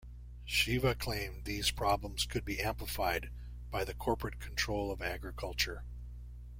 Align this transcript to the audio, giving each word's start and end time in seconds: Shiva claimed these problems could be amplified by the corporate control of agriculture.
Shiva 0.45 0.95
claimed 0.95 1.45
these 1.45 1.69
problems 1.69 2.25
could 2.25 2.43
be 2.43 2.59
amplified 2.59 3.29
by 3.69 3.85
the 3.85 3.93
corporate 3.93 4.39
control 4.39 4.89
of 4.91 4.99
agriculture. 4.99 5.83